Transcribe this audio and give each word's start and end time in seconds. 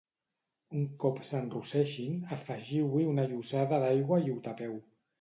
Un 0.79 0.87
cop 1.03 1.21
s'enrosseixin, 1.33 2.17
afegiu-hi 2.39 3.09
una 3.13 3.29
llossada 3.37 3.85
d'aigua 3.89 4.23
i 4.29 4.37
ho 4.37 4.45
tapeu. 4.53 4.79